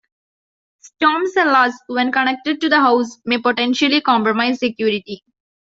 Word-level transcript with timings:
Storm 0.79 1.27
cellars, 1.27 1.75
when 1.85 2.11
connected 2.11 2.59
to 2.59 2.67
the 2.67 2.79
house, 2.79 3.19
may 3.23 3.37
potentially 3.39 4.01
compromise 4.01 4.57
security. 4.57 5.23